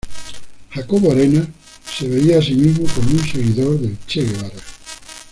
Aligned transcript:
Jacobo 0.73 1.11
Arenas 1.11 1.45
se 1.95 2.07
veía 2.07 2.39
a 2.39 2.41
sí 2.41 2.55
mismo 2.55 2.87
como 2.95 3.11
un 3.11 3.19
seguidor 3.23 3.79
del 3.79 3.95
Che 4.07 4.23
Guevara. 4.23 4.59